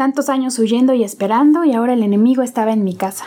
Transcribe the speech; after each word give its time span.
Tantos 0.00 0.30
años 0.30 0.58
huyendo 0.58 0.94
y 0.94 1.04
esperando 1.04 1.62
y 1.62 1.74
ahora 1.74 1.92
el 1.92 2.02
enemigo 2.02 2.42
estaba 2.42 2.72
en 2.72 2.84
mi 2.84 2.94
casa. 2.94 3.26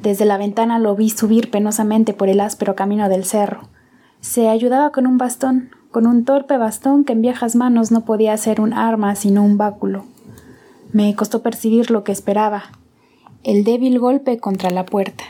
Desde 0.00 0.24
la 0.24 0.38
ventana 0.38 0.78
lo 0.78 0.96
vi 0.96 1.10
subir 1.10 1.50
penosamente 1.50 2.14
por 2.14 2.30
el 2.30 2.40
áspero 2.40 2.74
camino 2.74 3.10
del 3.10 3.26
cerro. 3.26 3.68
Se 4.22 4.48
ayudaba 4.48 4.92
con 4.92 5.06
un 5.06 5.18
bastón, 5.18 5.68
con 5.90 6.06
un 6.06 6.24
torpe 6.24 6.56
bastón 6.56 7.04
que 7.04 7.12
en 7.12 7.20
viejas 7.20 7.54
manos 7.54 7.90
no 7.90 8.06
podía 8.06 8.34
ser 8.38 8.62
un 8.62 8.72
arma 8.72 9.14
sino 9.14 9.44
un 9.44 9.58
báculo. 9.58 10.06
Me 10.94 11.14
costó 11.14 11.42
percibir 11.42 11.90
lo 11.90 12.02
que 12.02 12.12
esperaba, 12.12 12.62
el 13.42 13.62
débil 13.62 13.98
golpe 13.98 14.38
contra 14.38 14.70
la 14.70 14.86
puerta. 14.86 15.24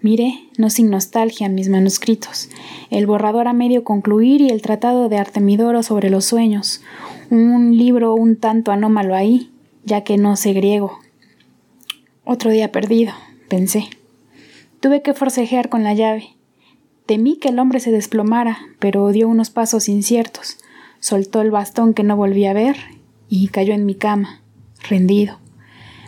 Miré, 0.00 0.48
no 0.56 0.70
sin 0.70 0.88
nostalgia, 0.88 1.50
mis 1.50 1.68
manuscritos, 1.68 2.48
el 2.88 3.06
borrador 3.06 3.48
a 3.48 3.52
medio 3.52 3.84
concluir 3.84 4.40
y 4.40 4.48
el 4.48 4.62
tratado 4.62 5.10
de 5.10 5.18
Artemidoro 5.18 5.82
sobre 5.82 6.08
los 6.08 6.24
sueños, 6.24 6.80
un 7.28 7.76
libro 7.76 8.14
un 8.14 8.36
tanto 8.36 8.72
anómalo 8.72 9.14
ahí, 9.14 9.50
ya 9.84 10.02
que 10.02 10.16
no 10.16 10.36
sé 10.36 10.52
griego. 10.52 10.98
Otro 12.24 12.50
día 12.50 12.72
perdido, 12.72 13.12
pensé. 13.48 13.88
Tuve 14.80 15.02
que 15.02 15.14
forcejear 15.14 15.68
con 15.68 15.82
la 15.82 15.94
llave. 15.94 16.36
Temí 17.06 17.36
que 17.36 17.48
el 17.48 17.58
hombre 17.58 17.80
se 17.80 17.90
desplomara, 17.90 18.58
pero 18.78 19.08
dio 19.10 19.28
unos 19.28 19.50
pasos 19.50 19.88
inciertos, 19.88 20.56
soltó 21.00 21.42
el 21.42 21.50
bastón 21.50 21.92
que 21.92 22.02
no 22.02 22.16
volví 22.16 22.46
a 22.46 22.54
ver 22.54 22.76
y 23.28 23.48
cayó 23.48 23.74
en 23.74 23.84
mi 23.84 23.94
cama, 23.94 24.40
rendido. 24.88 25.38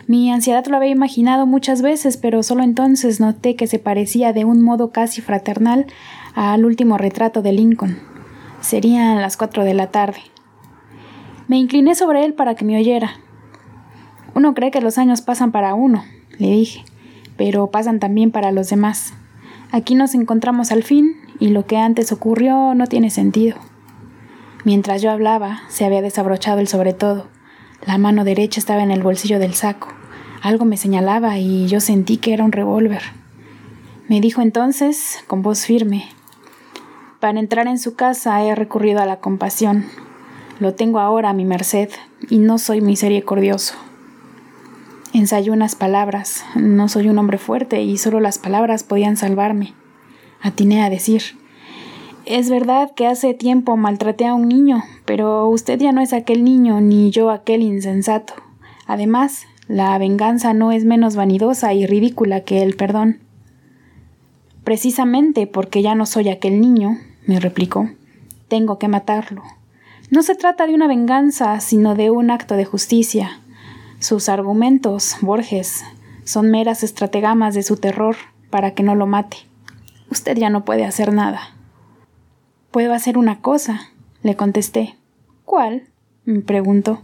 Mi 0.07 0.31
ansiedad 0.31 0.65
lo 0.67 0.77
había 0.77 0.89
imaginado 0.89 1.45
muchas 1.45 1.81
veces, 1.81 2.17
pero 2.17 2.41
solo 2.41 2.63
entonces 2.63 3.19
noté 3.19 3.55
que 3.55 3.67
se 3.67 3.77
parecía 3.77 4.31
de 4.31 4.45
un 4.45 4.63
modo 4.63 4.91
casi 4.91 5.21
fraternal 5.21 5.85
al 6.33 6.65
último 6.65 6.97
retrato 6.97 7.41
de 7.41 7.51
Lincoln. 7.51 7.99
Serían 8.61 9.21
las 9.21 9.37
cuatro 9.37 9.65
de 9.65 9.73
la 9.73 9.91
tarde. 9.91 10.19
Me 11.47 11.57
incliné 11.57 11.93
sobre 11.93 12.25
él 12.25 12.33
para 12.33 12.55
que 12.55 12.65
me 12.65 12.77
oyera. 12.77 13.19
Uno 14.37 14.53
cree 14.53 14.69
que 14.69 14.81
los 14.81 14.99
años 14.99 15.21
pasan 15.21 15.51
para 15.51 15.73
uno, 15.73 16.05
le 16.37 16.51
dije, 16.51 16.85
pero 17.37 17.71
pasan 17.71 17.99
también 17.99 18.29
para 18.29 18.51
los 18.51 18.69
demás. 18.69 19.15
Aquí 19.71 19.95
nos 19.95 20.13
encontramos 20.13 20.71
al 20.71 20.83
fin 20.83 21.15
y 21.39 21.47
lo 21.47 21.65
que 21.65 21.77
antes 21.77 22.11
ocurrió 22.11 22.75
no 22.75 22.85
tiene 22.85 23.09
sentido. 23.09 23.57
Mientras 24.63 25.01
yo 25.01 25.09
hablaba, 25.09 25.61
se 25.69 25.85
había 25.85 26.03
desabrochado 26.03 26.59
el 26.59 26.67
sobre 26.67 26.93
todo. 26.93 27.25
La 27.87 27.97
mano 27.97 28.23
derecha 28.23 28.59
estaba 28.59 28.83
en 28.83 28.91
el 28.91 29.01
bolsillo 29.01 29.39
del 29.39 29.55
saco. 29.55 29.87
Algo 30.43 30.65
me 30.65 30.77
señalaba 30.77 31.39
y 31.39 31.65
yo 31.65 31.79
sentí 31.79 32.17
que 32.17 32.33
era 32.35 32.43
un 32.43 32.51
revólver. 32.51 33.01
Me 34.07 34.21
dijo 34.21 34.43
entonces, 34.43 35.17
con 35.25 35.41
voz 35.41 35.65
firme, 35.65 36.09
para 37.19 37.39
entrar 37.39 37.65
en 37.65 37.79
su 37.79 37.95
casa 37.95 38.43
he 38.43 38.53
recurrido 38.53 39.01
a 39.01 39.07
la 39.07 39.19
compasión. 39.19 39.85
Lo 40.59 40.75
tengo 40.75 40.99
ahora 40.99 41.31
a 41.31 41.33
mi 41.33 41.43
merced 41.43 41.89
y 42.29 42.37
no 42.37 42.59
soy 42.59 42.81
misericordioso. 42.81 43.86
Ensayé 45.17 45.49
unas 45.49 45.73
palabras. 45.73 46.45
No 46.53 46.87
soy 46.89 47.09
un 47.09 47.17
hombre 47.17 47.39
fuerte 47.39 47.81
y 47.81 47.97
solo 47.97 48.19
las 48.19 48.37
palabras 48.37 48.83
podían 48.83 49.17
salvarme. 49.17 49.73
Atiné 50.43 50.83
a 50.83 50.91
decir 50.91 51.23
Es 52.25 52.51
verdad 52.51 52.91
que 52.95 53.07
hace 53.07 53.33
tiempo 53.33 53.77
maltraté 53.77 54.27
a 54.27 54.35
un 54.35 54.47
niño, 54.47 54.83
pero 55.05 55.47
usted 55.47 55.79
ya 55.79 55.91
no 55.91 56.01
es 56.01 56.13
aquel 56.13 56.43
niño 56.43 56.81
ni 56.81 57.09
yo 57.09 57.31
aquel 57.31 57.63
insensato. 57.63 58.35
Además, 58.85 59.47
la 59.67 59.97
venganza 59.97 60.53
no 60.53 60.71
es 60.71 60.85
menos 60.85 61.15
vanidosa 61.15 61.73
y 61.73 61.87
ridícula 61.87 62.41
que 62.41 62.61
el 62.61 62.75
perdón. 62.75 63.17
Precisamente 64.63 65.47
porque 65.47 65.81
ya 65.81 65.95
no 65.95 66.05
soy 66.05 66.29
aquel 66.29 66.61
niño, 66.61 66.99
me 67.25 67.39
replicó, 67.39 67.89
tengo 68.49 68.77
que 68.77 68.87
matarlo. 68.87 69.41
No 70.11 70.21
se 70.21 70.35
trata 70.35 70.67
de 70.67 70.75
una 70.75 70.87
venganza, 70.87 71.59
sino 71.59 71.95
de 71.95 72.11
un 72.11 72.29
acto 72.29 72.55
de 72.55 72.65
justicia. 72.65 73.41
Sus 73.99 74.29
argumentos, 74.29 75.15
Borges, 75.21 75.83
son 76.23 76.51
meras 76.51 76.83
estrategamas 76.83 77.55
de 77.55 77.63
su 77.63 77.77
terror 77.77 78.15
para 78.49 78.71
que 78.71 78.83
no 78.83 78.95
lo 78.95 79.07
mate. 79.07 79.37
Usted 80.11 80.37
ya 80.37 80.49
no 80.49 80.65
puede 80.65 80.85
hacer 80.85 81.13
nada. 81.13 81.55
Puedo 82.71 82.93
hacer 82.93 83.17
una 83.17 83.41
cosa, 83.41 83.91
le 84.23 84.35
contesté. 84.35 84.95
¿Cuál? 85.45 85.87
me 86.25 86.41
preguntó. 86.41 87.01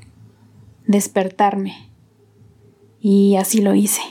Despertarme. 0.85 1.89
Y 2.99 3.37
así 3.37 3.61
lo 3.61 3.73
hice. 3.73 4.01